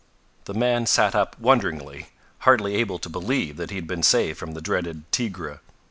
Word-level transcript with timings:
The 0.45 0.55
man 0.55 0.87
sat 0.87 1.13
up 1.13 1.37
wonderingly 1.39 2.07
hardly 2.39 2.73
able 2.73 2.97
to 2.97 3.07
believe 3.07 3.57
that 3.57 3.69
he 3.69 3.75
had 3.75 3.85
been 3.85 4.01
saved 4.01 4.39
from 4.39 4.53
the 4.55 4.59
dreaded 4.59 5.03
"tigre." 5.11 5.59